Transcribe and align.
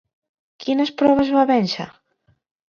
Quines 0.63 0.91
proves 1.01 1.29
va 1.37 1.45
vèncer? 1.53 1.87